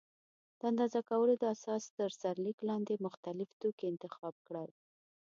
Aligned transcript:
د 0.59 0.61
اندازه 0.71 0.99
کولو 1.09 1.33
د 1.37 1.43
اساس 1.55 1.83
تر 1.97 2.09
سرلیک 2.21 2.57
لاندې 2.69 3.03
مختلف 3.05 3.49
توکي 3.59 3.85
انتخاب 3.93 4.35
کړل. 4.47 4.69